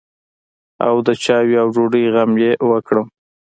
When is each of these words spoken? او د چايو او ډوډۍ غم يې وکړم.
او 0.85 0.95
د 1.07 1.09
چايو 1.23 1.59
او 1.61 1.67
ډوډۍ 1.75 2.05
غم 2.13 2.31
يې 2.43 2.51
وکړم. 2.71 3.07